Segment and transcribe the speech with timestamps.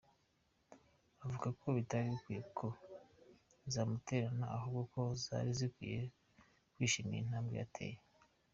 [1.23, 2.67] Avugako bitari bikwiye ko
[3.73, 6.01] zamutererana ahubwo ko zari zikwiye
[6.73, 7.97] kwishimira intambwe yateye.